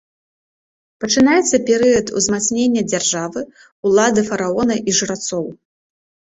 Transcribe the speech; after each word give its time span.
Пачынаецца 1.03 1.59
перыяд 1.67 2.05
узмацнення 2.19 2.81
дзяржавы, 2.91 3.45
улады 3.91 4.21
фараона 4.31 4.75
і 4.89 4.99
жрацоў. 5.03 5.45